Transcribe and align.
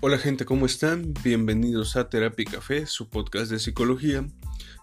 Hola 0.00 0.16
gente, 0.16 0.44
¿cómo 0.44 0.64
están? 0.64 1.12
Bienvenidos 1.24 1.96
a 1.96 2.08
Terapia 2.08 2.44
Café, 2.48 2.86
su 2.86 3.10
podcast 3.10 3.50
de 3.50 3.58
psicología. 3.58 4.24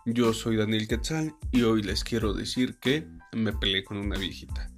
Yo 0.06 0.34
soy 0.34 0.58
Daniel 0.58 0.90
Quetzal 0.90 1.34
y 1.54 1.62
hoy 1.62 1.84
les 1.84 2.04
quiero 2.04 2.34
decir 2.34 2.80
que 2.82 3.08
me 3.32 3.54
peleé 3.54 3.86
con 3.86 3.96
una 3.96 4.18
viejita. 4.18 4.70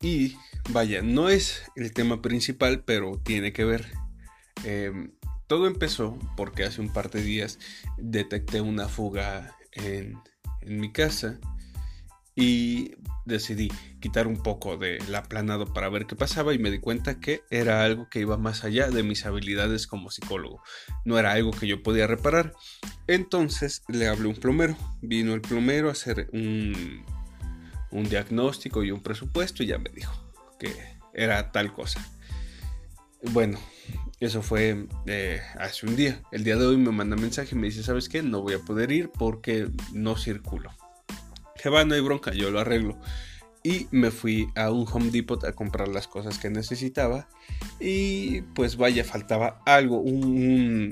Y 0.00 0.38
vaya, 0.70 1.02
no 1.02 1.28
es 1.28 1.70
el 1.76 1.92
tema 1.92 2.22
principal, 2.22 2.82
pero 2.82 3.20
tiene 3.22 3.52
que 3.52 3.66
ver. 3.66 3.92
Em, 4.64 5.12
todo 5.48 5.66
empezó 5.66 6.18
porque 6.34 6.64
hace 6.64 6.80
un 6.80 6.90
par 6.90 7.10
de 7.10 7.22
días 7.22 7.58
detecté 7.98 8.62
una 8.62 8.88
fuga 8.88 9.54
en, 9.72 10.18
en 10.62 10.80
mi 10.80 10.92
casa 10.92 11.38
y 12.36 12.92
decidí 13.24 13.70
quitar 14.00 14.26
un 14.26 14.42
poco 14.42 14.76
del 14.76 15.14
aplanado 15.14 15.72
para 15.72 15.88
ver 15.88 16.06
qué 16.06 16.16
pasaba 16.16 16.52
y 16.52 16.58
me 16.58 16.70
di 16.70 16.78
cuenta 16.78 17.20
que 17.20 17.42
era 17.50 17.84
algo 17.84 18.08
que 18.08 18.20
iba 18.20 18.36
más 18.36 18.64
allá 18.64 18.90
de 18.90 19.02
mis 19.02 19.24
habilidades 19.24 19.86
como 19.86 20.10
psicólogo. 20.10 20.62
No 21.04 21.18
era 21.18 21.32
algo 21.32 21.52
que 21.52 21.66
yo 21.66 21.82
podía 21.82 22.06
reparar. 22.06 22.52
Entonces 23.06 23.82
le 23.88 24.08
hablé 24.08 24.26
a 24.26 24.30
un 24.30 24.36
plomero. 24.36 24.76
Vino 25.00 25.32
el 25.34 25.40
plomero 25.40 25.88
a 25.88 25.92
hacer 25.92 26.28
un, 26.32 27.04
un 27.90 28.08
diagnóstico 28.08 28.82
y 28.82 28.90
un 28.90 29.02
presupuesto 29.02 29.62
y 29.62 29.66
ya 29.66 29.78
me 29.78 29.90
dijo 29.90 30.12
que 30.58 30.72
era 31.14 31.52
tal 31.52 31.72
cosa. 31.72 32.04
Bueno, 33.22 33.58
eso 34.20 34.42
fue 34.42 34.86
eh, 35.06 35.40
hace 35.58 35.86
un 35.86 35.96
día. 35.96 36.20
El 36.32 36.44
día 36.44 36.56
de 36.56 36.66
hoy 36.66 36.76
me 36.76 36.90
manda 36.90 37.16
mensaje 37.16 37.54
y 37.54 37.58
me 37.58 37.68
dice, 37.68 37.82
¿sabes 37.82 38.08
qué? 38.08 38.22
No 38.22 38.42
voy 38.42 38.54
a 38.54 38.58
poder 38.58 38.90
ir 38.90 39.10
porque 39.16 39.70
no 39.92 40.16
circulo 40.16 40.70
que 41.64 41.70
va, 41.70 41.82
no 41.86 41.94
hay 41.94 42.02
bronca, 42.02 42.34
yo 42.34 42.50
lo 42.50 42.60
arreglo. 42.60 42.98
Y 43.62 43.88
me 43.90 44.10
fui 44.10 44.50
a 44.54 44.70
un 44.70 44.86
Home 44.92 45.10
Depot 45.10 45.42
a 45.44 45.54
comprar 45.54 45.88
las 45.88 46.06
cosas 46.06 46.38
que 46.38 46.50
necesitaba. 46.50 47.26
Y 47.80 48.42
pues 48.54 48.76
vaya, 48.76 49.02
faltaba 49.02 49.62
algo, 49.64 49.98
un, 49.98 50.90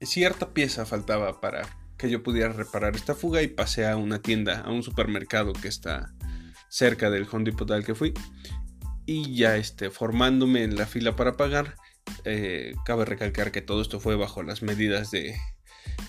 cierta 0.00 0.52
pieza 0.52 0.84
faltaba 0.84 1.40
para 1.40 1.62
que 1.96 2.10
yo 2.10 2.24
pudiera 2.24 2.52
reparar 2.52 2.96
esta 2.96 3.14
fuga 3.14 3.40
y 3.40 3.46
pasé 3.46 3.86
a 3.86 3.96
una 3.96 4.20
tienda, 4.20 4.62
a 4.62 4.72
un 4.72 4.82
supermercado 4.82 5.52
que 5.52 5.68
está 5.68 6.12
cerca 6.68 7.08
del 7.08 7.28
Home 7.30 7.44
Depot 7.44 7.70
al 7.70 7.84
que 7.84 7.94
fui. 7.94 8.14
Y 9.06 9.36
ya 9.36 9.56
este, 9.56 9.90
formándome 9.90 10.64
en 10.64 10.74
la 10.74 10.86
fila 10.86 11.14
para 11.14 11.36
pagar, 11.36 11.76
eh, 12.24 12.74
cabe 12.84 13.04
recalcar 13.04 13.52
que 13.52 13.62
todo 13.62 13.80
esto 13.80 14.00
fue 14.00 14.16
bajo 14.16 14.42
las 14.42 14.62
medidas 14.62 15.12
de 15.12 15.36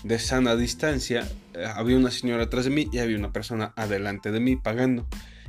de 0.04 0.18
sana 0.18 0.56
distancia, 0.56 1.28
eh, 1.54 1.64
había 1.66 1.96
una 1.96 2.10
señora 2.10 2.44
atrás 2.44 2.64
de 2.64 2.70
mí 2.70 2.88
y 2.92 2.98
había 2.98 3.16
una 3.16 3.32
persona 3.32 3.72
adelante 3.76 4.30
de 4.30 4.40
mí 4.40 4.56
pagando. 4.56 5.06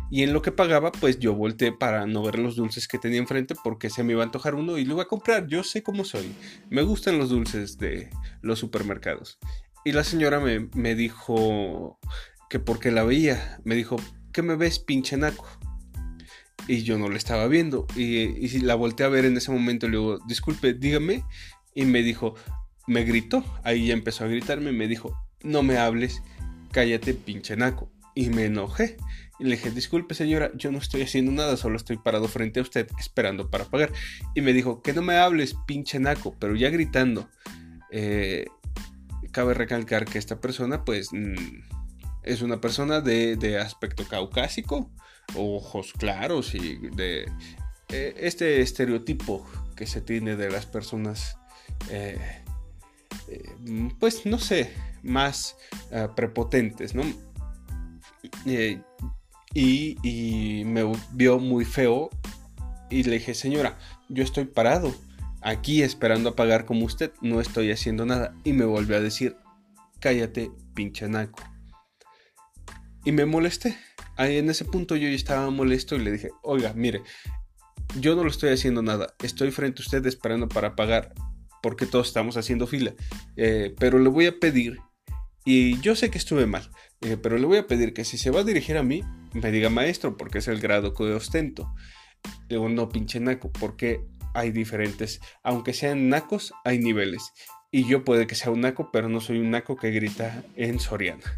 Y 0.09 0.23
en 0.23 0.31
lo 0.31 0.42
que 0.42 0.52
pagaba, 0.52 0.92
pues 0.92 1.20
yo 1.20 1.36
volteé 1.36 1.73
para 1.73 2.06
no 2.06 2.23
ver 2.23 2.39
los 2.39 2.56
dulces 2.56 2.88
que 2.88 2.98
tenía 2.98 3.20
enfrente 3.20 3.56
porque 3.62 3.89
se 3.89 4.04
me 4.04 4.14
iba 4.14 4.22
a 4.22 4.26
antojar 4.26 4.56
uno 4.56 4.78
y 4.78 4.86
lo 4.86 4.94
iba 4.94 5.04
a 5.04 5.08
comprar. 5.08 5.48
Yo 5.48 5.64
sé 5.64 5.84
cómo 5.84 6.06
soy. 6.06 6.34
Me 6.70 6.81
gustan 6.81 7.17
los 7.17 7.30
dulces 7.30 7.78
de 7.78 8.09
los 8.42 8.59
supermercados. 8.59 9.38
Y 9.84 9.92
la 9.92 10.04
señora 10.04 10.39
me, 10.39 10.70
me 10.73 10.95
dijo 10.95 12.00
que 12.50 12.59
porque 12.59 12.92
la 12.92 13.04
veía, 13.04 13.59
me 13.66 13.76
dijo, 13.76 13.98
¿qué 14.32 14.42
me 14.42 14.56
ves, 14.56 14.80
pinche 14.80 15.17
naco? 15.17 15.45
Y 16.67 16.84
yo 16.84 16.98
no 16.98 17.09
la 17.09 17.17
estaba 17.17 17.48
viendo. 17.48 17.86
Y, 17.95 18.45
y 18.45 18.59
la 18.59 18.76
volteé 18.76 19.06
a 19.06 19.09
ver 19.09 19.26
en 19.26 19.36
ese 19.36 19.52
momento 19.52 19.88
y 19.88 19.89
le 19.89 19.98
digo, 19.98 20.20
disculpe, 20.28 20.73
dígame. 20.73 21.26
Y 21.76 21.86
me 21.86 22.02
dijo, 22.02 22.36
me 22.88 23.04
gritó, 23.04 23.44
ahí 23.64 23.88
ya 23.88 23.94
empezó 23.94 24.24
a 24.24 24.28
gritarme, 24.28 24.72
me 24.72 24.88
dijo, 24.88 25.16
no 25.44 25.62
me 25.62 25.78
hables, 25.78 26.24
cállate 26.72 27.14
pinche 27.14 27.56
naco. 27.56 27.92
Y 28.16 28.30
me 28.30 28.46
enojé. 28.46 28.98
Y 29.40 29.44
le 29.44 29.58
dije, 29.58 29.70
disculpe 29.70 30.16
señora, 30.16 30.50
yo 30.56 30.72
no 30.72 30.80
estoy 30.80 31.04
haciendo 31.04 31.32
nada, 31.32 31.56
solo 31.58 31.78
estoy 31.78 31.98
parado 31.98 32.28
frente 32.28 32.60
a 32.60 32.64
usted 32.64 32.88
esperando 32.98 33.52
para 33.52 33.66
pagar. 33.66 33.92
Y 34.34 34.42
me 34.42 34.54
dijo, 34.54 34.82
que 34.82 34.94
no 34.94 35.04
me 35.04 35.18
hables, 35.18 35.56
pinche 35.67 36.00
naco, 36.00 36.36
pero 36.39 36.56
ya 36.56 36.72
gritando. 36.72 37.30
Eh, 37.92 38.48
cabe 39.32 39.54
recalcar 39.54 40.06
que 40.06 40.17
esta 40.17 40.42
persona, 40.42 40.84
pues, 40.84 41.10
mm, 41.11 41.36
es 42.23 42.42
una 42.42 42.60
persona 42.60 43.02
de, 43.02 43.60
aspecto 43.60 44.08
caucásico, 44.08 44.90
ojos 45.36 45.94
claros 45.94 46.56
y 46.56 46.78
de 46.95 47.30
eh, 47.90 48.16
este 48.17 48.61
estereotipo 48.61 49.45
que 49.76 49.86
se 49.86 50.02
tiene 50.02 50.36
de 50.36 50.50
las 50.50 50.66
personas 50.66 51.38
eh, 51.90 52.17
eh, 53.27 53.89
pues 53.99 54.26
no 54.26 54.39
sé, 54.39 54.73
más 55.04 55.58
ah, 55.92 56.14
prepotentes, 56.15 56.95
¿no? 56.95 57.04
Eh, 58.45 58.82
y, 59.54 60.64
me 60.65 60.92
vio 61.14 61.39
muy 61.39 61.66
feo 61.66 62.10
y 62.89 63.04
le 63.04 63.14
dije, 63.14 63.33
señora, 63.33 63.77
yo 64.10 64.23
estoy 64.23 64.45
parado 64.45 64.93
aquí 65.42 65.82
esperando 65.82 66.30
a 66.30 66.36
pagar 66.36 66.66
como 66.66 66.86
usted, 66.86 67.11
no 67.21 67.42
estoy 67.42 67.71
haciendo 67.71 68.05
nada. 68.05 68.36
Y 68.43 68.54
me 68.54 68.66
volvió 68.66 68.98
a 68.98 69.02
decir, 69.02 69.37
cállate, 69.99 70.52
pinche 70.73 71.08
naco. 71.08 71.42
Y 73.04 73.11
me 73.11 73.26
molesté. 73.26 73.77
Ahí 74.16 74.37
en 74.37 74.49
ese 74.49 74.66
punto 74.66 74.95
yo 74.95 75.08
ya 75.08 75.16
estaba 75.16 75.49
molesto 75.49 75.95
y 75.95 75.99
le 75.99 76.11
dije, 76.11 76.30
oiga, 76.43 76.73
mire, 76.73 77.02
yo 77.99 78.16
no 78.16 78.23
lo 78.23 78.30
estoy 78.30 78.52
haciendo 78.52 78.82
nada, 78.82 79.14
estoy 79.23 79.52
frente 79.52 79.82
a 79.82 79.86
usted 79.86 80.05
esperando 80.05 80.49
para 80.49 80.76
pagar 80.76 81.14
porque 81.67 81.86
todos 81.86 82.08
estamos 82.08 82.38
haciendo 82.38 82.66
fila. 82.66 82.94
Eh, 83.36 83.76
pero 83.78 84.00
le 84.00 84.08
voy 84.08 84.26
a 84.26 84.39
pedir, 84.39 84.80
y 85.44 85.78
yo 85.82 85.98
sé 85.98 86.10
que 86.10 86.17
estuve 86.17 86.45
mal, 86.45 86.72
eh, 87.02 87.17
pero 87.22 87.38
le 87.38 87.45
voy 87.45 87.58
a 87.58 87.67
pedir 87.67 87.94
que 87.94 88.05
si 88.05 88.17
se 88.17 88.32
va 88.32 88.39
a 88.39 88.45
dirigir 88.45 88.78
a 88.78 88.83
mí, 88.83 89.04
me 89.33 89.52
diga 89.52 89.70
maestro, 89.70 90.16
porque 90.16 90.38
es 90.38 90.48
el 90.48 90.61
grado 90.61 90.94
que 90.94 91.04
ostento. 91.04 91.73
Digo, 92.48 92.70
no 92.70 92.88
pinche 92.88 93.20
naco, 93.20 93.52
porque 93.52 94.00
hay 94.33 94.52
diferentes, 94.52 95.20
aunque 95.44 95.73
sean 95.73 96.08
nacos, 96.08 96.54
hay 96.64 96.80
niveles. 96.80 97.33
Y 97.70 97.86
yo 97.86 98.05
puede 98.05 98.28
que 98.28 98.36
sea 98.36 98.49
un 98.49 98.61
naco, 98.61 98.89
pero 98.94 99.10
no 99.10 99.20
soy 99.20 99.39
un 99.39 99.52
naco 99.52 99.76
que 99.76 99.92
grita 99.92 100.45
en 100.55 100.80
Soriana. 100.80 101.36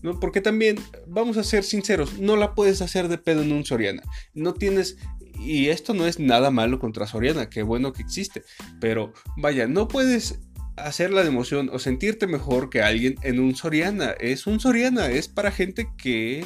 ¿no? 0.00 0.18
Porque 0.18 0.40
también, 0.40 0.76
vamos 1.06 1.36
a 1.36 1.44
ser 1.44 1.64
sinceros, 1.64 2.18
no 2.18 2.36
la 2.36 2.54
puedes 2.54 2.80
hacer 2.80 3.08
de 3.08 3.18
pedo 3.18 3.42
en 3.42 3.52
un 3.52 3.66
Soriana. 3.66 4.02
No 4.32 4.54
tienes 4.54 4.96
y 5.38 5.68
esto 5.68 5.94
no 5.94 6.06
es 6.06 6.18
nada 6.18 6.50
malo 6.50 6.78
contra 6.78 7.06
Soriana, 7.06 7.48
qué 7.50 7.62
bueno 7.62 7.92
que 7.92 8.02
existe. 8.02 8.42
Pero 8.80 9.12
vaya, 9.36 9.66
no 9.66 9.88
puedes 9.88 10.40
hacer 10.76 11.10
la 11.10 11.22
emoción 11.22 11.70
o 11.72 11.78
sentirte 11.78 12.26
mejor 12.26 12.70
que 12.70 12.82
alguien 12.82 13.16
en 13.22 13.40
un 13.40 13.54
Soriana. 13.54 14.10
Es 14.20 14.46
un 14.46 14.60
Soriana, 14.60 15.08
es 15.08 15.28
para 15.28 15.50
gente 15.50 15.88
que 15.96 16.44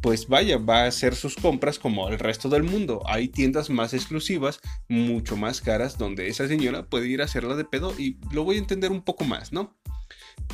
pues 0.00 0.28
vaya, 0.28 0.56
va 0.56 0.84
a 0.84 0.86
hacer 0.86 1.14
sus 1.14 1.36
compras 1.36 1.78
como 1.78 2.08
el 2.08 2.18
resto 2.18 2.48
del 2.48 2.62
mundo. 2.62 3.02
Hay 3.06 3.28
tiendas 3.28 3.68
más 3.68 3.92
exclusivas, 3.92 4.60
mucho 4.88 5.36
más 5.36 5.60
caras, 5.60 5.98
donde 5.98 6.28
esa 6.28 6.48
señora 6.48 6.86
puede 6.86 7.08
ir 7.08 7.20
a 7.20 7.26
hacerla 7.26 7.54
de 7.54 7.64
pedo 7.64 7.92
y 7.98 8.18
lo 8.32 8.44
voy 8.44 8.56
a 8.56 8.60
entender 8.60 8.92
un 8.92 9.02
poco 9.02 9.24
más, 9.24 9.52
¿no? 9.52 9.76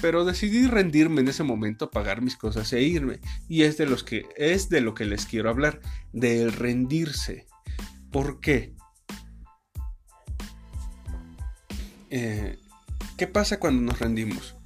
Pero 0.00 0.25
decidí 0.25 0.67
rendirme 0.67 1.21
en 1.21 1.28
ese 1.28 1.43
momento, 1.43 1.91
pagar 1.91 2.22
mis 2.22 2.37
cosas 2.37 2.72
e 2.72 2.83
irme. 2.83 3.21
Y 3.49 3.62
es 3.62 3.77
de, 3.77 3.87
los 3.87 4.05
que, 4.05 4.27
es 4.37 4.69
de 4.69 4.81
lo 4.81 4.94
que 4.94 5.05
les 5.05 5.27
quiero 5.27 5.50
hablar, 5.50 5.81
del 6.12 6.53
rendirse. 6.53 7.47
¿Por 8.11 8.41
qué? 8.41 8.75
Eh, 12.11 12.59
¿Qué 13.17 13.27
pasa 13.27 13.59
cuando 13.59 13.83
nos 13.83 13.99
rendimos? 13.99 14.56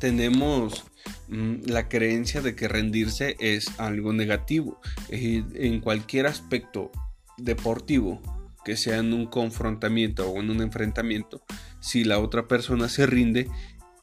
Tenemos 0.00 0.84
mm, 1.28 1.66
la 1.66 1.88
creencia 1.88 2.40
de 2.40 2.56
que 2.56 2.68
rendirse 2.68 3.36
es 3.38 3.78
algo 3.78 4.12
negativo. 4.12 4.80
en 5.08 5.80
cualquier 5.80 6.26
aspecto 6.26 6.90
deportivo, 7.36 8.20
que 8.64 8.76
sea 8.76 8.98
en 8.98 9.12
un 9.12 9.26
confrontamiento 9.26 10.28
o 10.30 10.40
en 10.40 10.50
un 10.50 10.60
enfrentamiento, 10.60 11.42
si 11.80 12.04
la 12.04 12.18
otra 12.18 12.46
persona 12.46 12.88
se 12.88 13.06
rinde, 13.06 13.48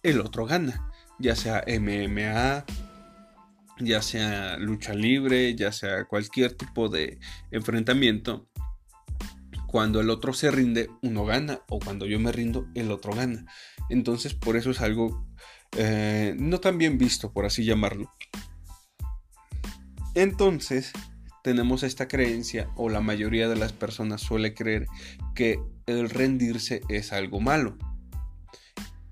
el 0.04 0.22
otro 0.22 0.46
gana. 0.46 0.92
Ya 1.20 1.36
sea 1.36 1.64
MMA, 1.68 2.66
ya 3.80 4.02
sea 4.02 4.58
lucha 4.58 4.94
libre, 4.94 5.56
ya 5.56 5.72
sea 5.72 6.06
cualquier 6.06 6.54
tipo 6.54 6.90
de 6.90 7.20
enfrentamiento. 7.52 8.48
Cuando 9.68 10.00
el 10.00 10.10
otro 10.10 10.34
se 10.34 10.52
rinde, 10.52 10.90
uno 11.02 11.26
gana. 11.26 11.62
O 11.70 11.80
cuando 11.80 12.06
yo 12.06 12.20
me 12.20 12.32
rindo, 12.32 12.68
el 12.76 12.92
otro 12.92 13.14
gana. 13.14 13.46
Entonces 13.90 14.34
por 14.34 14.58
eso 14.58 14.72
es 14.72 14.82
algo 14.82 15.28
eh, 15.78 16.36
no 16.38 16.60
tan 16.60 16.78
bien 16.78 16.98
visto, 16.98 17.32
por 17.32 17.46
así 17.46 17.66
llamarlo. 17.66 18.12
Entonces 20.16 20.94
tenemos 21.48 21.84
esta 21.84 22.10
creencia, 22.10 22.70
o 22.76 22.90
la 22.90 23.00
mayoría 23.00 23.48
de 23.48 23.56
las 23.56 23.72
personas 23.72 24.20
suele 24.20 24.54
creer, 24.54 24.86
que 25.34 25.62
el 25.86 26.10
rendirse 26.10 26.82
es 26.90 27.14
algo 27.14 27.40
malo 27.40 27.78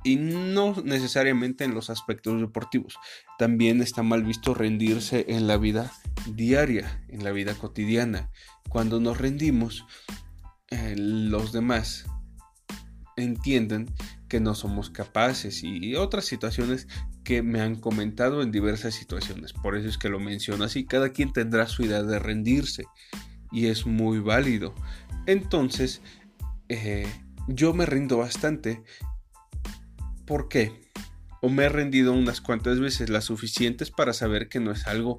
y 0.04 0.18
no 0.18 0.76
necesariamente 0.84 1.64
en 1.64 1.74
los 1.74 1.90
aspectos 1.90 2.42
deportivos. 2.42 2.98
También 3.40 3.82
está 3.82 4.04
mal 4.04 4.26
visto 4.26 4.54
rendirse 4.54 5.24
en 5.30 5.48
la 5.48 5.56
vida 5.56 5.94
diaria, 6.28 7.02
en 7.08 7.24
la 7.24 7.32
vida 7.32 7.54
cotidiana. 7.54 8.30
Cuando 8.68 9.00
nos 9.00 9.18
rendimos, 9.18 9.86
eh, 10.72 10.96
los 10.98 11.54
demás 11.54 12.04
entienden 13.16 13.86
que 14.28 14.42
no 14.42 14.56
somos 14.56 14.90
capaces 14.90 15.64
y 15.64 15.96
otras 15.96 16.26
situaciones 16.26 16.90
que 17.26 17.42
me 17.42 17.60
han 17.60 17.76
comentado 17.76 18.42
en 18.42 18.52
diversas 18.52 18.94
situaciones. 18.94 19.52
Por 19.52 19.76
eso 19.76 19.90
es 19.90 19.98
que 19.98 20.08
lo 20.08 20.20
menciono 20.20 20.64
así. 20.64 20.86
Cada 20.86 21.10
quien 21.10 21.34
tendrá 21.34 21.68
su 21.68 21.84
idea 21.84 22.04
de 22.04 22.20
rendirse 22.20 22.86
y 23.52 23.66
es 23.66 23.86
muy 23.86 24.20
válido. 24.20 24.74
Entonces, 25.26 26.02
eh, 26.70 27.08
yo 27.48 27.74
me 27.74 27.86
rindo 27.86 28.18
bastante. 28.18 28.84
¿Por 30.26 30.48
qué? 30.48 30.82
O 31.42 31.50
me 31.50 31.66
he 31.66 31.70
rendido 31.70 32.14
unas 32.14 32.42
cuantas 32.42 32.80
veces, 32.80 33.10
las 33.10 33.26
suficientes 33.26 33.92
para 33.92 34.14
saber 34.14 34.48
que 34.48 34.60
no 34.60 34.72
es 34.72 34.88
algo 34.88 35.18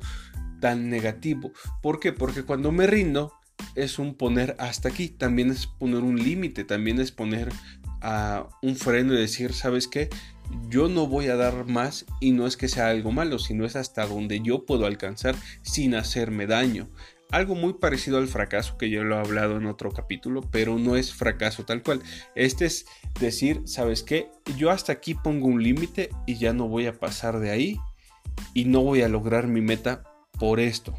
tan 0.61 0.89
negativo. 0.89 1.53
¿Por 1.83 2.01
qué? 2.01 2.13
Porque 2.13 2.45
cuando 2.45 2.73
me 2.73 2.87
rindo 2.87 3.33
es 3.75 3.99
un 3.99 4.15
poner 4.15 4.57
hasta 4.59 4.89
aquí, 4.89 5.09
también 5.09 5.51
es 5.51 5.67
poner 5.67 6.03
un 6.03 6.17
límite, 6.17 6.65
también 6.65 7.01
es 7.01 7.11
poner 7.11 7.49
a 8.01 8.49
un 8.63 8.77
freno 8.77 9.15
y 9.15 9.19
decir, 9.19 9.53
¿sabes 9.55 9.89
qué? 9.89 10.09
Yo 10.69 10.89
no 10.89 11.07
voy 11.07 11.29
a 11.29 11.37
dar 11.37 11.67
más 11.67 12.07
y 12.21 12.33
no 12.33 12.47
es 12.47 12.57
que 12.57 12.69
sea 12.69 12.89
algo 12.89 13.13
malo, 13.13 13.39
sino 13.39 13.65
es 13.65 13.77
hasta 13.77 14.07
donde 14.07 14.41
yo 14.41 14.67
puedo 14.67 14.87
alcanzar 14.87 15.37
sin 15.63 15.95
hacerme 15.95 16.47
daño. 16.47 16.89
Algo 17.31 17.57
muy 17.57 17.75
parecido 17.75 18.19
al 18.19 18.29
fracaso 18.29 18.79
que 18.79 18.89
yo 18.89 19.03
lo 19.03 19.17
he 19.17 19.19
hablado 19.21 19.57
en 19.57 19.67
otro 19.67 19.91
capítulo, 19.91 20.43
pero 20.43 20.79
no 20.79 20.97
es 20.97 21.13
fracaso 21.13 21.65
tal 21.65 21.83
cual. 21.83 22.03
Este 22.37 22.67
es 22.67 22.87
decir, 23.19 23.63
¿sabes 23.65 24.03
qué? 24.03 24.31
Yo 24.57 24.71
hasta 24.71 24.93
aquí 24.93 25.15
pongo 25.15 25.49
un 25.49 25.63
límite 25.63 26.11
y 26.27 26.37
ya 26.37 26.53
no 26.53 26.69
voy 26.69 26.87
a 26.87 26.99
pasar 26.99 27.41
de 27.41 27.51
ahí 27.51 27.81
y 28.55 28.67
no 28.67 28.83
voy 28.83 29.03
a 29.03 29.09
lograr 29.09 29.49
mi 29.49 29.61
meta 29.61 30.05
por 30.39 30.61
esto, 30.61 30.95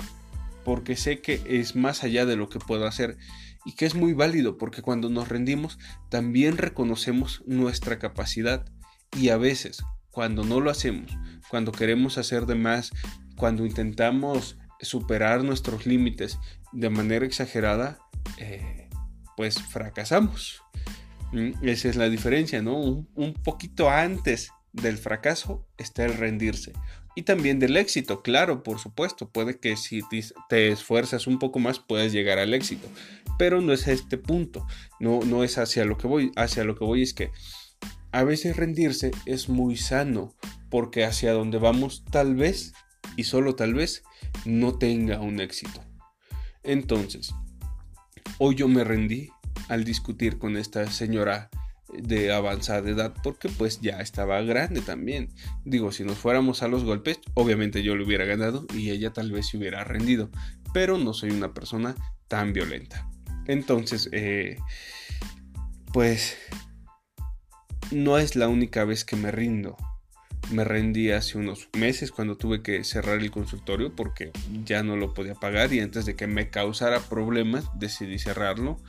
porque 0.66 0.96
sé 0.96 1.22
que 1.22 1.42
es 1.46 1.76
más 1.76 2.04
allá 2.04 2.26
de 2.26 2.36
lo 2.36 2.50
que 2.50 2.60
puedo 2.60 2.86
hacer 2.86 3.18
y 3.66 3.74
que 3.74 3.86
es 3.86 3.96
muy 3.96 4.14
válido 4.14 4.58
porque 4.58 4.82
cuando 4.82 5.10
nos 5.10 5.28
rendimos 5.28 5.78
también 6.10 6.58
reconocemos 6.58 7.44
nuestra 7.46 8.00
capacidad 8.00 8.66
y 9.16 9.30
a 9.30 9.38
veces 9.38 9.84
cuando 10.12 10.44
no 10.44 10.60
lo 10.60 10.72
hacemos, 10.72 11.12
cuando 11.50 11.72
queremos 11.72 12.18
hacer 12.18 12.46
de 12.46 12.56
más, 12.56 12.92
cuando 13.36 13.66
intentamos 13.66 14.58
superar 14.82 15.44
nuestros 15.44 15.86
límites 15.86 16.40
de 16.72 16.90
manera 16.90 17.26
exagerada, 17.26 18.00
eh, 18.38 18.90
pues 19.36 19.62
fracasamos. 19.62 20.64
Mm, 21.32 21.52
esa 21.68 21.90
es 21.90 21.96
la 21.96 22.10
diferencia, 22.10 22.62
¿no? 22.62 22.76
un 22.76 23.34
poquito 23.44 23.90
antes 23.90 24.52
del 24.74 24.98
fracaso 24.98 25.66
está 25.78 26.06
el 26.06 26.16
rendirse 26.16 26.74
y 27.18 27.24
también 27.24 27.58
del 27.58 27.78
éxito, 27.78 28.22
claro, 28.22 28.62
por 28.62 28.78
supuesto, 28.78 29.28
puede 29.28 29.60
que 29.60 29.76
si 29.76 30.02
te 30.50 30.68
esfuerzas 30.68 31.26
un 31.26 31.40
poco 31.40 31.58
más 31.58 31.80
puedas 31.80 32.12
llegar 32.12 32.38
al 32.38 32.54
éxito, 32.54 32.88
pero 33.40 33.60
no 33.60 33.74
es 33.74 33.88
este 33.88 34.20
punto, 34.20 34.68
no, 35.00 35.22
no 35.22 35.44
es 35.44 35.58
hacia 35.58 35.84
lo 35.84 35.98
que 35.98 36.06
voy, 36.06 36.32
hacia 36.36 36.64
lo 36.64 36.76
que 36.76 36.86
voy 36.86 37.02
es 37.02 37.16
que 37.16 37.32
a 38.18 38.24
veces 38.24 38.58
rendirse 38.58 39.12
es 39.28 39.48
muy 39.48 39.78
sano, 39.78 40.34
porque 40.72 41.06
hacia 41.06 41.34
donde 41.34 41.60
vamos 41.60 42.04
tal 42.10 42.34
vez, 42.34 42.74
y 43.16 43.26
solo 43.26 43.54
tal 43.54 43.76
vez, 43.76 44.02
no 44.44 44.80
tenga 44.80 45.20
un 45.20 45.40
éxito. 45.40 45.84
Entonces, 46.64 47.32
hoy 48.40 48.56
yo 48.56 48.68
me 48.68 48.84
rendí 48.84 49.30
al 49.70 49.84
discutir 49.84 50.40
con 50.40 50.58
esta 50.58 50.90
señora 50.90 51.52
de 51.94 52.34
avanzada 52.34 52.90
edad 52.90 53.14
porque 53.22 53.50
pues 53.50 53.82
ya 53.82 54.00
estaba 54.02 54.42
grande 54.42 54.82
también. 54.82 55.30
Digo, 55.64 55.92
si 55.92 56.04
nos 56.04 56.18
fuéramos 56.18 56.64
a 56.64 56.68
los 56.68 56.86
golpes, 56.86 57.20
obviamente 57.36 57.84
yo 57.84 57.96
le 57.96 58.04
hubiera 58.04 58.26
ganado 58.26 58.66
y 58.74 58.90
ella 58.90 59.14
tal 59.14 59.32
vez 59.32 59.50
se 59.50 59.58
hubiera 59.58 59.84
rendido, 59.84 60.32
pero 60.74 60.98
no 60.98 61.14
soy 61.14 61.30
una 61.30 61.54
persona 61.54 61.94
tan 62.28 62.52
violenta. 62.52 63.08
Entonces, 63.46 64.10
eh, 64.12 64.58
pues 65.94 66.36
no 67.92 68.18
es 68.18 68.36
la 68.36 68.48
única 68.48 68.84
vez 68.86 69.06
que 69.06 69.16
me 69.16 69.32
rindo. 69.32 69.78
Me 70.52 70.64
rendí 70.64 71.12
hace 71.12 71.38
unos 71.38 71.70
meses 71.78 72.12
cuando 72.12 72.38
tuve 72.38 72.62
que 72.62 72.84
cerrar 72.84 73.20
el 73.20 73.32
consultorio 73.32 73.96
porque 73.96 74.32
ya 74.64 74.82
no 74.84 74.96
lo 74.96 75.14
podía 75.14 75.36
pagar 75.36 75.74
y 75.74 75.82
antes 75.82 76.06
de 76.06 76.16
que 76.16 76.28
me 76.28 76.50
causara 76.50 77.00
problemas 77.02 77.66
decidí 77.78 78.18
cerrarlo. 78.18 78.80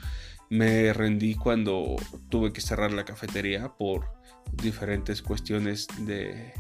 Me 0.50 0.92
rendí 0.92 1.34
cuando 1.34 1.96
tuve 2.28 2.52
que 2.52 2.60
cerrar 2.60 2.92
la 2.92 3.04
cafetería 3.04 3.72
por 3.76 4.06
diferentes 4.62 5.22
cuestiones 5.22 5.88
de... 6.00 6.52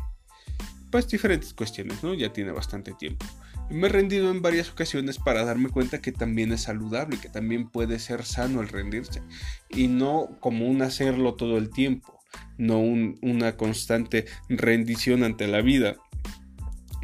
Pues 0.90 1.08
diferentes 1.08 1.54
cuestiones, 1.54 2.02
¿no? 2.02 2.14
Ya 2.14 2.32
tiene 2.32 2.50
bastante 2.50 2.92
tiempo. 2.92 3.24
Me 3.70 3.86
he 3.86 3.90
rendido 3.90 4.30
en 4.30 4.40
varias 4.40 4.70
ocasiones 4.70 5.18
para 5.18 5.44
darme 5.44 5.68
cuenta 5.68 6.00
que 6.00 6.10
también 6.10 6.52
es 6.52 6.62
saludable, 6.62 7.18
que 7.18 7.28
también 7.28 7.68
puede 7.68 7.98
ser 7.98 8.24
sano 8.24 8.62
el 8.62 8.68
rendirse. 8.68 9.22
Y 9.68 9.88
no 9.88 10.30
como 10.40 10.66
un 10.66 10.80
hacerlo 10.80 11.34
todo 11.34 11.58
el 11.58 11.68
tiempo, 11.68 12.17
no 12.56 12.78
una 12.78 13.56
constante 13.56 14.26
rendición 14.48 15.24
ante 15.24 15.46
la 15.46 15.60
vida, 15.60 15.96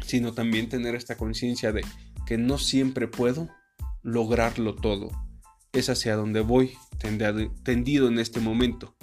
sino 0.05 0.33
también 0.33 0.69
tener 0.69 0.95
esta 0.95 1.17
conciencia 1.17 1.71
de 1.71 1.83
que 2.25 2.37
no 2.37 2.57
siempre 2.57 3.07
puedo 3.07 3.49
lograrlo 4.03 4.75
todo 4.75 5.09
es 5.75 5.89
hacia 5.89 6.15
donde 6.15 6.39
voy 6.39 6.77
tendido 7.63 8.07
en 8.07 8.19
este 8.19 8.39
momento. 8.39 8.95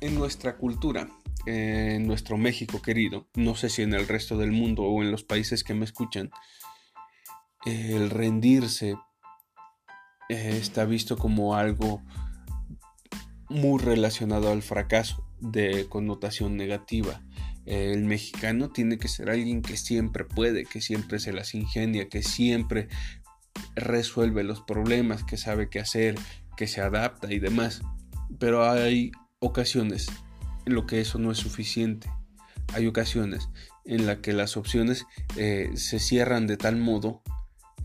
En 0.00 0.14
nuestra 0.16 0.56
cultura, 0.56 1.08
en 1.46 2.06
nuestro 2.06 2.36
México 2.36 2.82
querido, 2.82 3.28
no 3.34 3.54
sé 3.54 3.70
si 3.70 3.82
en 3.82 3.94
el 3.94 4.08
resto 4.08 4.36
del 4.36 4.52
mundo 4.52 4.82
o 4.82 5.02
en 5.02 5.10
los 5.10 5.24
países 5.24 5.64
que 5.64 5.74
me 5.74 5.84
escuchan, 5.84 6.30
el 7.64 8.10
rendirse 8.10 8.96
eh, 10.28 10.58
está 10.60 10.84
visto 10.84 11.16
como 11.16 11.54
algo 11.54 12.02
muy 13.48 13.80
relacionado 13.80 14.50
al 14.50 14.62
fracaso 14.62 15.24
de 15.40 15.86
connotación 15.88 16.56
negativa 16.56 17.20
el 17.66 18.04
mexicano 18.04 18.70
tiene 18.70 18.96
que 18.96 19.08
ser 19.08 19.28
alguien 19.28 19.60
que 19.60 19.76
siempre 19.76 20.24
puede, 20.24 20.64
que 20.64 20.80
siempre 20.80 21.18
se 21.18 21.32
las 21.32 21.54
ingenia, 21.54 22.08
que 22.08 22.22
siempre 22.22 22.88
resuelve 23.74 24.44
los 24.44 24.62
problemas, 24.62 25.24
que 25.24 25.36
sabe 25.36 25.68
qué 25.68 25.80
hacer, 25.80 26.14
que 26.56 26.68
se 26.68 26.80
adapta 26.80 27.32
y 27.32 27.40
demás. 27.40 27.82
Pero 28.38 28.70
hay 28.70 29.10
ocasiones 29.40 30.06
en 30.64 30.74
lo 30.74 30.86
que 30.86 31.00
eso 31.00 31.18
no 31.18 31.32
es 31.32 31.38
suficiente. 31.38 32.08
Hay 32.72 32.86
ocasiones 32.86 33.48
en 33.84 34.06
las 34.06 34.18
que 34.18 34.32
las 34.32 34.56
opciones 34.56 35.04
eh, 35.36 35.70
se 35.74 35.98
cierran 35.98 36.46
de 36.46 36.56
tal 36.56 36.76
modo 36.76 37.22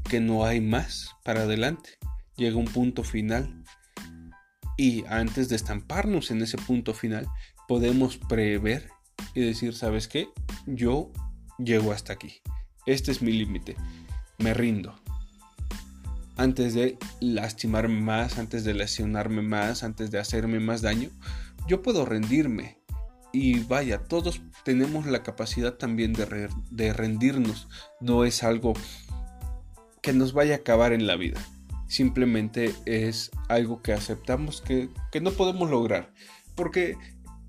que 0.10 0.20
no 0.20 0.46
hay 0.46 0.62
más 0.62 1.10
para 1.24 1.44
adelante. 1.44 1.98
Llega 2.38 2.58
un 2.58 2.66
punto 2.66 3.04
final 3.04 3.64
y 4.78 5.04
antes 5.08 5.50
de 5.50 5.56
estamparnos 5.56 6.32
en 6.32 6.42
ese 6.42 6.58
punto 6.58 6.94
final 6.94 7.28
podemos 7.68 8.18
prever 8.18 8.90
y 9.36 9.42
decir, 9.42 9.74
¿sabes 9.76 10.08
qué? 10.08 10.30
Yo 10.66 11.12
llego 11.58 11.92
hasta 11.92 12.14
aquí. 12.14 12.42
Este 12.86 13.12
es 13.12 13.22
mi 13.22 13.32
límite. 13.32 13.76
Me 14.40 14.54
rindo. 14.54 15.00
Antes 16.36 16.74
de 16.74 16.98
lastimarme 17.20 18.02
más, 18.02 18.40
antes 18.40 18.64
de 18.64 18.74
lesionarme 18.74 19.42
más, 19.42 19.84
antes 19.84 20.10
de 20.10 20.20
hacerme 20.20 20.60
más 20.60 20.82
daño, 20.82 21.10
yo 21.68 21.82
puedo 21.82 22.06
rendirme. 22.06 22.80
Y 23.34 23.60
vaya, 23.60 24.00
todos 24.00 24.42
tenemos 24.66 25.06
la 25.06 25.24
capacidad 25.24 25.76
también 25.76 26.14
de, 26.14 26.50
de 26.72 26.94
rendirnos. 26.94 27.68
No 28.00 28.26
es 28.26 28.44
algo 28.44 28.74
que 30.02 30.12
nos 30.12 30.34
vaya 30.34 30.56
a 30.56 30.58
acabar 30.58 30.92
en 30.92 31.06
la 31.06 31.16
vida. 31.16 31.40
Simplemente 31.92 32.74
es 32.86 33.32
algo 33.50 33.82
que 33.82 33.92
aceptamos 33.92 34.62
que, 34.62 34.90
que 35.12 35.20
no 35.20 35.32
podemos 35.32 35.70
lograr. 35.70 36.14
Porque 36.56 36.96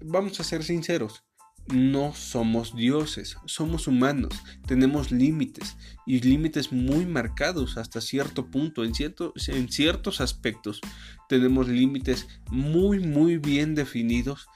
vamos 0.00 0.40
a 0.40 0.42
ser 0.42 0.64
sinceros, 0.64 1.22
no 1.68 2.12
somos 2.12 2.74
dioses, 2.74 3.36
somos 3.46 3.86
humanos, 3.86 4.34
tenemos 4.66 5.12
límites 5.12 5.76
y 6.06 6.18
límites 6.22 6.72
muy 6.72 7.06
marcados 7.06 7.78
hasta 7.78 8.00
cierto 8.00 8.50
punto, 8.50 8.82
en, 8.82 8.94
en 8.96 9.68
ciertos 9.70 10.20
aspectos 10.20 10.80
tenemos 11.28 11.68
límites 11.68 12.26
muy 12.50 12.98
muy 12.98 13.38
bien 13.38 13.76
definidos 13.76 14.48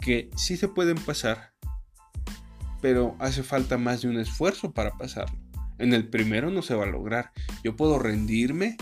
que 0.00 0.30
sí 0.36 0.56
se 0.56 0.68
pueden 0.68 0.98
pasar, 0.98 1.54
pero 2.80 3.16
hace 3.18 3.42
falta 3.42 3.78
más 3.78 4.02
de 4.02 4.10
un 4.10 4.20
esfuerzo 4.20 4.70
para 4.72 4.96
pasarlo. 4.96 5.40
En 5.78 5.92
el 5.92 6.08
primero 6.08 6.52
no 6.52 6.62
se 6.62 6.76
va 6.76 6.84
a 6.84 6.88
lograr, 6.88 7.32
yo 7.64 7.74
puedo 7.74 7.98
rendirme 7.98 8.76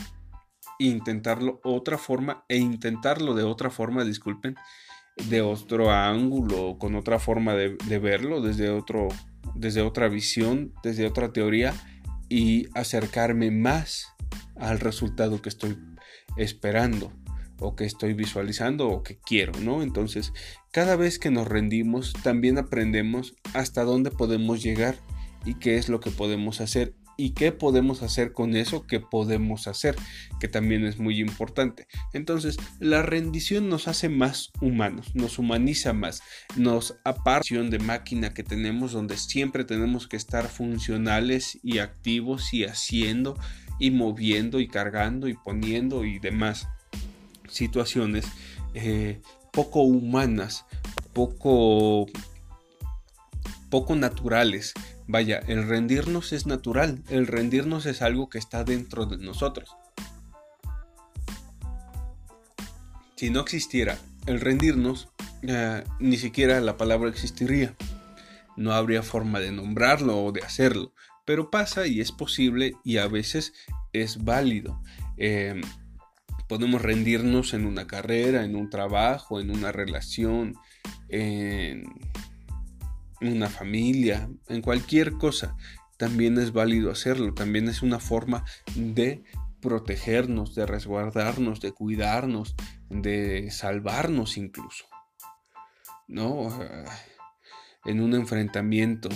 intentarlo 0.79 1.61
otra 1.65 1.99
forma 1.99 2.45
e 2.49 2.57
intentarlo 2.57 3.35
de 3.35 3.45
otra 3.45 3.71
forma, 3.71 4.05
disculpen, 4.05 4.57
de 5.29 5.43
otro 5.43 5.91
ángulo, 5.91 6.79
con 6.79 6.95
otra 6.95 7.19
forma 7.19 7.55
de, 7.55 7.99
verlo, 7.99 8.41
desde, 8.41 8.71
otro, 8.71 9.09
desde 9.55 9.83
otra 9.83 10.09
visión, 10.09 10.73
desde 10.83 11.07
otra 11.07 11.33
teoría 11.33 11.75
y 12.29 12.69
acercarme 12.75 13.51
más 13.51 14.07
al 14.57 14.81
resultado 14.81 15.43
que 15.43 15.49
estoy 15.49 15.77
esperando 16.37 17.13
o 17.59 17.77
que 17.77 17.85
estoy 17.85 18.15
visualizando 18.15 18.89
o 18.89 19.03
que 19.03 19.19
quiero, 19.19 19.53
¿no? 19.61 19.83
Entonces, 19.83 20.33
cada 20.73 20.97
vez 20.97 21.19
que 21.19 21.31
nos 21.31 21.47
rendimos, 21.47 22.13
también 22.23 22.59
aprendemos 22.59 23.35
hasta 23.55 23.85
dónde 23.85 24.11
podemos 24.11 24.63
llegar 24.63 24.97
y 25.45 25.55
qué 25.55 25.77
es 25.77 25.89
lo 25.89 26.01
que 26.01 26.11
podemos 26.11 26.61
hacer 26.61 26.95
¿Y 27.17 27.31
qué 27.31 27.53
podemos 27.53 28.03
hacer 28.03 28.33
con 28.33 28.57
eso? 28.57 28.87
¿Qué 28.87 29.01
podemos 29.01 29.67
hacer? 29.67 29.97
Que 30.41 30.49
también 30.49 30.85
es 30.85 30.99
muy 30.99 31.21
importante. 31.21 31.87
Entonces, 32.13 32.57
la 32.81 33.03
rendición 33.03 33.69
nos 33.69 33.89
hace 33.89 34.09
más 34.09 34.51
humanos, 34.61 35.15
nos 35.15 35.39
humaniza 35.39 35.93
más, 35.93 36.23
nos 36.57 36.97
aparta 37.05 37.43
de 37.43 37.79
máquina 37.81 38.33
que 38.33 38.45
tenemos 38.45 38.93
donde 38.93 39.17
siempre 39.17 39.65
tenemos 39.65 40.07
que 40.07 40.17
estar 40.17 40.47
funcionales 40.47 41.59
y 41.63 41.79
activos 41.79 42.55
y 42.55 42.65
haciendo 42.65 43.37
y 43.81 43.91
moviendo 43.91 44.61
y 44.61 44.69
cargando 44.69 45.27
y 45.29 45.35
poniendo 45.35 46.05
y 46.05 46.21
demás 46.21 46.69
situaciones 47.49 48.27
eh, 48.75 49.21
poco 49.53 49.83
humanas, 49.83 50.65
poco 51.13 52.07
poco 53.71 53.97
naturales. 53.97 54.75
Vaya, 55.13 55.43
el 55.47 55.69
rendirnos 55.69 56.33
es 56.33 56.47
natural, 56.47 57.03
el 57.11 57.27
rendirnos 57.27 57.85
es 57.85 58.01
algo 58.01 58.31
que 58.31 58.39
está 58.39 58.65
dentro 58.65 59.05
de 59.05 59.19
nosotros. 59.19 59.69
Si 63.17 63.29
no 63.29 63.41
existiera 63.41 63.99
el 64.25 64.41
rendirnos, 64.41 65.11
eh, 65.43 65.85
ni 66.01 66.17
siquiera 66.17 66.59
la 66.63 66.79
palabra 66.79 67.11
existiría. 67.11 67.75
No 68.57 68.73
habría 68.73 69.03
forma 69.03 69.39
de 69.39 69.53
nombrarlo 69.53 70.17
o 70.17 70.33
de 70.33 70.41
hacerlo, 70.41 70.95
pero 71.27 71.51
pasa 71.51 71.87
y 71.87 72.01
es 72.01 72.11
posible 72.11 72.73
y 72.83 72.97
a 72.97 73.07
veces 73.07 73.53
es 73.93 74.25
válido. 74.25 74.81
Em, 75.19 75.61
podemos 76.49 76.81
rendirnos 76.81 77.53
en 77.53 77.67
una 77.67 77.87
carrera, 77.87 78.47
en 78.47 78.57
un 78.57 78.71
trabajo, 78.71 79.43
en 79.43 79.51
una 79.51 79.73
relación, 79.73 80.57
en 81.11 81.85
una 83.29 83.49
familia, 83.49 84.29
en 84.49 84.63
cualquier 84.63 85.13
cosa, 85.13 85.57
también 85.97 86.39
es 86.39 86.53
válido 86.53 86.91
hacerlo, 86.91 87.35
también 87.35 87.69
es 87.69 87.83
una 87.83 88.01
forma 88.01 88.45
de 88.75 89.23
protegernos, 89.61 90.55
de 90.55 90.67
resguardarnos, 90.67 91.61
de 91.61 91.73
cuidarnos, 91.73 92.57
de 92.91 93.51
salvarnos 93.51 94.37
incluso. 94.37 94.87
¿No? 96.09 96.49
Ah, 96.51 96.85
en 97.85 98.01
un 98.01 98.15
enfrentamiento, 98.15 99.09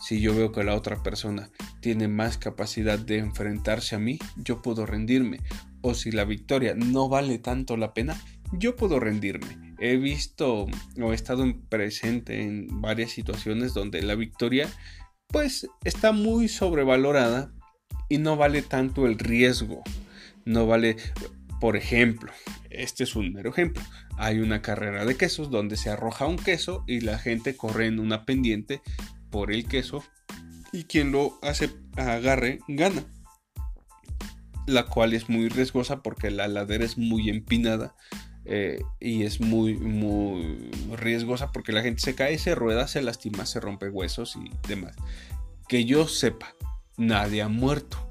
si 0.00 0.20
yo 0.20 0.34
veo 0.34 0.50
que 0.52 0.64
la 0.64 0.74
otra 0.74 1.02
persona 1.02 1.50
tiene 1.80 2.08
más 2.08 2.38
capacidad 2.38 2.98
de 2.98 3.18
enfrentarse 3.18 3.94
a 3.94 3.98
mí, 3.98 4.18
yo 4.36 4.62
puedo 4.62 4.86
rendirme. 4.86 5.38
O 5.82 5.94
si 5.94 6.10
la 6.10 6.24
victoria 6.24 6.74
no 6.74 7.08
vale 7.08 7.38
tanto 7.38 7.76
la 7.76 7.94
pena, 7.94 8.20
yo 8.52 8.76
puedo 8.76 8.98
rendirme 8.98 9.70
he 9.80 9.96
visto 9.96 10.66
o 11.00 11.12
he 11.12 11.14
estado 11.14 11.44
presente 11.68 12.42
en 12.42 12.80
varias 12.80 13.10
situaciones 13.10 13.74
donde 13.74 14.02
la 14.02 14.14
victoria 14.14 14.68
pues 15.26 15.66
está 15.84 16.12
muy 16.12 16.48
sobrevalorada 16.48 17.52
y 18.08 18.18
no 18.18 18.36
vale 18.36 18.62
tanto 18.62 19.06
el 19.06 19.18
riesgo. 19.18 19.82
No 20.44 20.66
vale, 20.66 20.96
por 21.60 21.76
ejemplo, 21.76 22.32
este 22.68 23.04
es 23.04 23.16
un 23.16 23.32
mero 23.32 23.50
ejemplo. 23.50 23.82
Hay 24.18 24.40
una 24.40 24.60
carrera 24.60 25.04
de 25.04 25.16
quesos 25.16 25.50
donde 25.50 25.76
se 25.76 25.88
arroja 25.88 26.26
un 26.26 26.36
queso 26.36 26.84
y 26.86 27.00
la 27.00 27.18
gente 27.18 27.56
corre 27.56 27.86
en 27.86 28.00
una 28.00 28.24
pendiente 28.26 28.82
por 29.30 29.52
el 29.52 29.66
queso 29.66 30.02
y 30.72 30.84
quien 30.84 31.12
lo 31.12 31.38
hace 31.42 31.70
agarre 31.96 32.60
gana. 32.68 33.04
La 34.66 34.86
cual 34.86 35.14
es 35.14 35.28
muy 35.28 35.48
riesgosa 35.48 36.02
porque 36.02 36.30
la 36.30 36.46
ladera 36.48 36.84
es 36.84 36.96
muy 36.96 37.28
empinada 37.28 37.94
eh, 38.44 38.82
y 39.00 39.24
es 39.24 39.40
muy, 39.40 39.76
muy 39.76 40.70
riesgosa 40.96 41.52
porque 41.52 41.72
la 41.72 41.82
gente 41.82 42.00
se 42.00 42.14
cae, 42.14 42.38
se 42.38 42.54
rueda, 42.54 42.86
se 42.88 43.02
lastima, 43.02 43.46
se 43.46 43.60
rompe 43.60 43.88
huesos 43.88 44.36
y 44.36 44.50
demás. 44.68 44.96
Que 45.68 45.84
yo 45.84 46.08
sepa, 46.08 46.54
nadie 46.96 47.42
ha 47.42 47.48
muerto. 47.48 48.06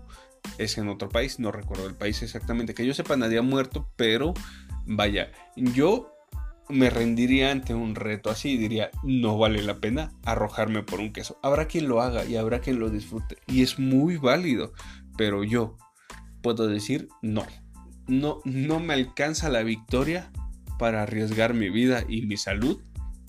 Es 0.58 0.78
en 0.78 0.90
otro 0.90 1.10
país, 1.10 1.40
no 1.40 1.52
recuerdo 1.52 1.88
el 1.88 1.96
país 1.96 2.22
exactamente. 2.22 2.74
Que 2.74 2.86
yo 2.86 2.94
sepa, 2.94 3.16
nadie 3.16 3.38
ha 3.38 3.44
muerto, 3.44 3.90
pero 3.96 4.34
vaya, 4.86 5.32
yo 5.56 6.12
me 6.70 6.90
rendiría 6.90 7.52
ante 7.52 7.74
un 7.74 7.96
reto 7.96 8.30
así 8.30 8.52
y 8.52 8.58
diría, 8.58 8.92
no 9.04 9.38
vale 9.38 9.62
la 9.64 9.80
pena 9.80 10.14
arrojarme 10.24 10.84
por 10.84 11.00
un 11.00 11.12
queso. 11.12 11.40
Habrá 11.42 11.68
quien 11.68 11.88
lo 11.88 12.02
haga 12.02 12.26
y 12.26 12.38
habrá 12.38 12.62
quien 12.62 12.80
lo 12.80 12.90
disfrute. 12.90 13.38
Y 13.48 13.64
es 13.64 13.80
muy 13.80 14.18
válido, 14.18 14.74
pero 15.18 15.44
yo 15.44 15.78
puedo 16.42 16.68
decir, 16.68 17.10
no, 17.22 17.46
no, 18.08 18.42
no 18.46 18.80
me 18.80 18.94
alcanza 18.94 19.50
la 19.50 19.64
victoria 19.64 20.32
para 20.78 21.04
arriesgar 21.04 21.54
mi 21.54 21.70
vida 21.70 22.06
y 22.08 22.26
mi 22.28 22.38
salud. 22.38 22.82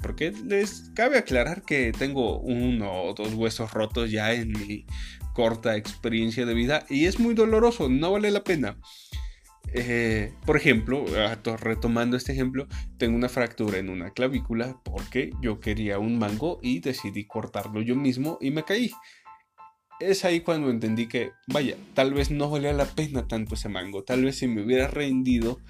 Porque 0.02 0.32
les 0.47 0.90
cabe 0.94 1.18
aclarar 1.18 1.62
que 1.62 1.92
tengo 1.92 2.40
uno 2.40 3.02
o 3.02 3.14
dos 3.14 3.35
huesos 3.35 3.73
rotos 3.73 4.11
ya 4.11 4.32
en 4.32 4.52
mi 4.52 4.87
corta 5.35 5.76
experiencia 5.76 6.47
de 6.47 6.54
vida 6.54 6.87
y 6.88 7.06
es 7.06 7.18
muy 7.20 7.35
doloroso, 7.35 7.88
no 7.88 8.12
vale 8.12 8.30
la 8.30 8.42
pena. 8.42 8.78
Eh, 9.73 10.33
por 10.45 10.57
ejemplo, 10.57 11.05
retomando 11.59 12.17
este 12.17 12.33
ejemplo, 12.33 12.67
tengo 12.99 13.17
una 13.17 13.29
fractura 13.29 13.79
en 13.79 13.89
una 13.89 14.11
clavícula 14.11 14.81
porque 14.85 15.31
yo 15.41 15.61
quería 15.61 15.99
un 15.99 16.19
mango 16.19 16.59
y 16.62 16.81
decidí 16.81 17.25
cortarlo 17.27 17.81
yo 17.81 17.95
mismo 17.95 18.39
y 18.41 18.50
me 18.50 18.65
caí 18.65 18.91
es 20.00 20.25
ahí 20.25 20.41
cuando 20.41 20.71
entendí 20.71 21.07
que, 21.07 21.33
vaya, 21.47 21.77
tal 21.95 22.15
vez 22.15 22.31
no 22.31 22.50
valía 22.50 22.73
la 22.73 22.87
pena 22.87 23.29
tanto 23.29 23.55
ese 23.55 23.69
mango. 23.69 24.03
Tal 24.03 24.25
vez 24.25 24.39
si 24.39 24.49
me 24.49 24.62
hubiera 24.62 24.89
rendido 24.89 25.61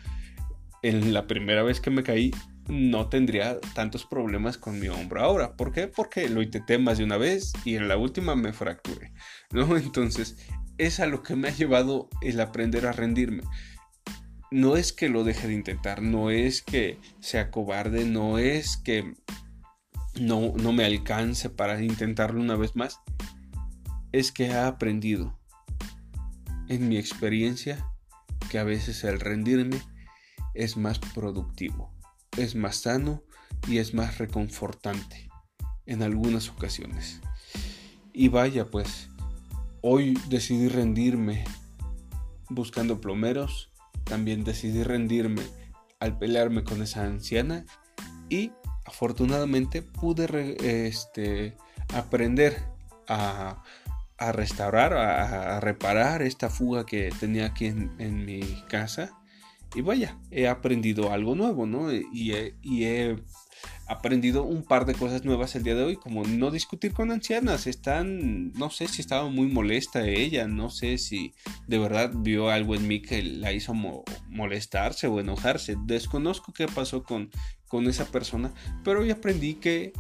en 0.83 1.13
la 1.13 1.27
primera 1.27 1.63
vez 1.63 1.81
que 1.81 1.91
me 1.91 2.05
caí, 2.05 2.31
no 2.69 3.09
tendría 3.09 3.61
tantos 3.75 4.07
problemas 4.07 4.57
con 4.57 4.79
mi 4.79 4.89
hombro 4.89 5.21
ahora. 5.21 5.57
¿Por 5.57 5.73
qué? 5.73 5.89
Porque 5.89 6.29
lo 6.29 6.43
intenté 6.43 6.79
más 6.79 6.99
de 6.99 7.05
una 7.05 7.17
vez 7.17 7.53
y 7.65 7.75
en 7.75 7.89
la 7.89 7.97
última 7.97 8.37
me 8.37 8.53
fracturé. 8.53 9.13
¿no? 9.51 9.77
Entonces, 9.77 10.37
es 10.79 11.01
a 11.01 11.07
lo 11.07 11.23
que 11.23 11.35
me 11.35 11.49
ha 11.49 11.53
llevado 11.53 12.09
el 12.23 12.41
aprender 12.41 12.87
a 12.87 12.93
rendirme. 12.93 13.43
No 14.51 14.77
es 14.77 14.93
que 14.93 15.09
lo 15.09 15.25
deje 15.25 15.49
de 15.49 15.55
intentar, 15.55 16.03
no 16.03 16.31
es 16.31 16.63
que 16.63 16.99
sea 17.21 17.51
cobarde, 17.51 18.05
no 18.05 18.39
es 18.39 18.77
que 18.77 19.15
no, 20.21 20.53
no 20.57 20.73
me 20.73 20.85
alcance 20.85 21.51
para 21.51 21.81
intentarlo 21.83 22.41
una 22.41 22.57
vez 22.57 22.75
más 22.75 22.99
es 24.13 24.33
que 24.33 24.47
he 24.47 24.59
aprendido 24.59 25.39
en 26.69 26.89
mi 26.89 26.97
experiencia 26.97 27.87
que 28.51 28.59
a 28.59 28.65
veces 28.65 29.05
el 29.05 29.21
rendirme 29.21 29.81
es 30.55 30.77
más 30.77 30.99
productivo, 30.99 31.95
es 32.37 32.55
más 32.55 32.77
sano 32.77 33.23
y 33.69 33.79
es 33.79 33.95
más 33.95 34.19
reconfortante 34.19 35.29
en 35.87 36.03
algunas 36.03 36.49
ocasiones. 36.49 37.21
Y 38.13 38.29
vaya 38.29 38.69
pues, 38.69 39.09
hoy 39.81 40.19
decidí 40.29 40.69
rendirme 40.69 41.45
buscando 42.49 43.01
plomeros, 43.01 43.70
también 44.11 44.45
decidí 44.45 44.83
rendirme 44.83 45.43
al 46.01 46.19
pelearme 46.19 46.65
con 46.65 46.83
esa 46.83 47.05
anciana 47.05 47.65
y 48.29 48.53
afortunadamente 48.85 49.81
pude 49.81 50.57
este, 50.89 51.57
aprender 51.95 52.63
a 53.09 53.63
a 54.21 54.33
restaurar, 54.33 54.93
a, 54.93 55.61
reparar 55.61 56.21
esta 56.21 56.51
fuga 56.51 56.85
que 56.85 57.11
tenía 57.19 57.47
aquí 57.47 57.67
en, 57.67 58.25
mi 58.25 58.43
casa. 58.69 59.19
Y 59.75 59.83
vaya, 59.83 60.19
he 60.31 60.49
aprendido 60.49 61.13
algo 61.13 61.35
nuevo, 61.35 61.67
¿no? 61.67 61.93
Y 61.93 62.33
he, 62.33 63.17
aprendido 63.87 64.45
un 64.45 64.63
par 64.63 64.87
de 64.87 64.95
cosas 64.95 65.25
nuevas 65.25 65.55
el 65.57 65.65
día 65.65 65.75
de 65.75 65.83
hoy, 65.83 65.97
como 65.97 66.23
no 66.25 66.51
discutir 66.51 66.93
con 66.93 67.11
ancianas. 67.11 67.67
Están, 67.67 68.53
no 68.53 68.71
sé 68.71 68.89
si 68.89 69.01
estaba 69.01 69.29
muy 69.29 69.49
molesta 69.49 70.07
ella, 70.07 70.47
no 70.47 70.71
sé 70.71 70.97
si 70.99 71.35
de 71.67 71.79
verdad 71.79 72.13
vio 72.15 72.51
algo 72.51 72.75
en 72.75 72.87
mí 72.87 73.03
que 73.03 73.23
la 73.23 73.53
hizo 73.53 73.75
molestarse 73.75 75.09
o 75.09 75.21
enojarse. 75.21 75.77
Desconozco 75.87 76.53
qué 76.53 76.67
pasó 76.67 77.03
con, 77.03 77.31
con 77.69 77.87
esa 77.89 78.07
persona, 78.07 78.53
pero 78.85 79.01
hoy 79.01 79.11
aprendí 79.11 79.55
que 79.55 79.93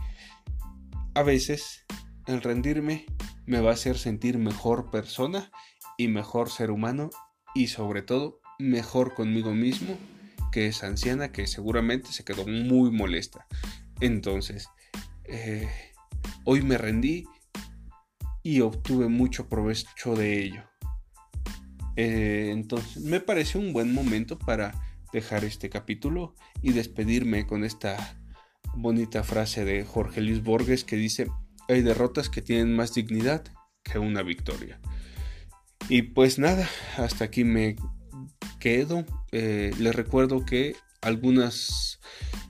a 1.14 1.22
veces 1.22 1.84
el 2.26 2.42
rendirme 2.42 3.06
me 3.46 3.60
va 3.60 3.70
a 3.70 3.74
hacer 3.74 3.98
sentir 3.98 4.38
mejor 4.38 4.90
persona 4.90 5.50
y 5.98 6.08
mejor 6.08 6.48
ser 6.48 6.70
humano 6.70 7.10
y 7.54 7.66
sobre 7.66 8.02
todo 8.02 8.39
mejor 8.60 9.14
conmigo 9.14 9.52
mismo 9.54 9.96
que 10.50 10.66
esa 10.66 10.86
anciana 10.86 11.32
que 11.32 11.46
seguramente 11.46 12.12
se 12.12 12.24
quedó 12.24 12.46
muy 12.46 12.90
molesta. 12.90 13.46
Entonces, 14.00 14.68
eh, 15.24 15.68
hoy 16.44 16.62
me 16.62 16.78
rendí 16.78 17.24
y 18.42 18.60
obtuve 18.60 19.08
mucho 19.08 19.48
provecho 19.48 20.14
de 20.16 20.44
ello. 20.44 20.62
Eh, 21.96 22.50
entonces, 22.50 23.02
me 23.02 23.20
pareció 23.20 23.60
un 23.60 23.72
buen 23.72 23.92
momento 23.92 24.38
para 24.38 24.72
dejar 25.12 25.44
este 25.44 25.68
capítulo 25.68 26.34
y 26.62 26.72
despedirme 26.72 27.46
con 27.46 27.64
esta 27.64 28.20
bonita 28.74 29.22
frase 29.22 29.64
de 29.64 29.84
Jorge 29.84 30.20
Luis 30.20 30.42
Borges 30.42 30.84
que 30.84 30.96
dice, 30.96 31.28
hay 31.68 31.82
derrotas 31.82 32.28
que 32.28 32.42
tienen 32.42 32.74
más 32.74 32.94
dignidad 32.94 33.44
que 33.82 33.98
una 33.98 34.22
victoria. 34.22 34.80
Y 35.88 36.02
pues 36.02 36.38
nada, 36.38 36.68
hasta 36.96 37.24
aquí 37.24 37.44
me 37.44 37.76
quedo. 38.60 39.04
Eh, 39.32 39.72
les 39.80 39.94
recuerdo 39.94 40.44
que 40.44 40.76
algunas 41.02 41.98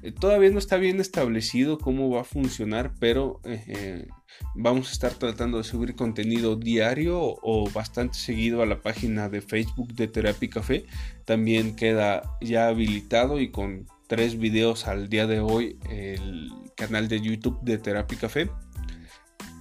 Eh, 0.03 0.13
todavía 0.13 0.51
no 0.51 0.59
está 0.59 0.77
bien 0.77 1.01
establecido 1.01 1.79
cómo 1.79 2.11
va 2.11 2.23
a 2.23 2.25
funcionar, 2.25 2.93
pero 2.99 3.41
eh, 3.45 4.07
vamos 4.55 4.89
a 4.89 4.93
estar 4.93 5.13
tratando 5.15 5.59
de 5.59 5.65
subir 5.65 5.95
contenido 5.95 6.57
diario 6.57 7.19
o 7.21 7.69
bastante 7.71 8.19
seguido 8.19 8.63
a 8.63 8.67
la 8.67 8.81
página 8.81 9.29
de 9.29 9.43
Facebook 9.43 9.93
de 9.95 10.09
Terapia 10.09 10.49
Café. 10.49 10.87
También 11.27 11.77
queda 11.77 12.23
ya 12.41 12.69
habilitado 12.69 13.41
y 13.41 13.51
con 13.51 13.87
tres 14.09 14.39
videos 14.39 14.87
al 14.87 15.09
día 15.09 15.27
de 15.27 15.41
hoy 15.41 15.79
el 15.91 16.51
canal 16.77 17.09
de 17.09 17.21
YouTube 17.21 17.61
de 17.63 17.79
Terapia 17.79 18.19
Café. 18.19 18.51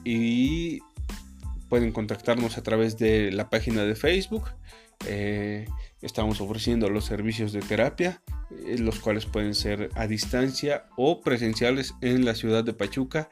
Y 0.05 0.79
pueden 1.69 1.91
contactarnos 1.91 2.57
a 2.57 2.63
través 2.63 2.97
de 2.97 3.31
la 3.31 3.49
página 3.49 3.83
de 3.83 3.95
Facebook. 3.95 4.49
Eh, 5.07 5.67
estamos 6.01 6.41
ofreciendo 6.41 6.89
los 6.89 7.05
servicios 7.05 7.53
de 7.53 7.61
terapia, 7.61 8.21
eh, 8.51 8.77
los 8.79 8.99
cuales 8.99 9.25
pueden 9.25 9.55
ser 9.55 9.89
a 9.95 10.07
distancia 10.07 10.87
o 10.97 11.21
presenciales 11.21 11.93
en 12.01 12.25
la 12.25 12.35
ciudad 12.35 12.63
de 12.63 12.73
Pachuca 12.73 13.29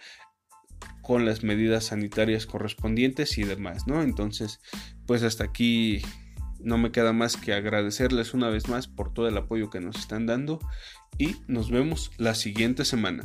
con 1.01 1.25
las 1.25 1.43
medidas 1.43 1.85
sanitarias 1.85 2.45
correspondientes 2.45 3.37
y 3.37 3.43
demás, 3.43 3.87
¿no? 3.87 4.01
Entonces, 4.01 4.59
pues 5.05 5.23
hasta 5.23 5.45
aquí 5.45 6.01
no 6.59 6.77
me 6.77 6.91
queda 6.91 7.13
más 7.13 7.37
que 7.37 7.53
agradecerles 7.53 8.33
una 8.33 8.49
vez 8.49 8.67
más 8.67 8.87
por 8.87 9.13
todo 9.13 9.27
el 9.27 9.37
apoyo 9.37 9.69
que 9.69 9.79
nos 9.79 9.97
están 9.97 10.25
dando 10.25 10.59
y 11.17 11.37
nos 11.47 11.71
vemos 11.71 12.11
la 12.17 12.35
siguiente 12.35 12.85
semana. 12.85 13.23